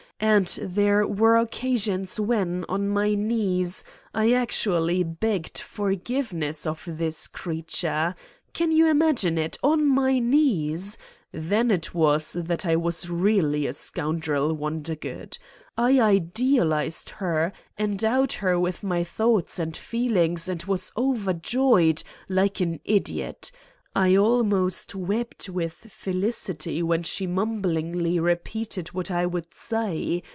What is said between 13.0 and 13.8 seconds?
really a